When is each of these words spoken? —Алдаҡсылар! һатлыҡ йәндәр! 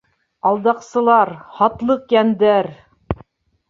—Алдаҡсылар! 0.51 1.33
һатлыҡ 1.59 2.19
йәндәр! 2.19 2.75